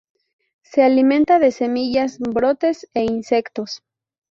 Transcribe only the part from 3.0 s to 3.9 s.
insectos.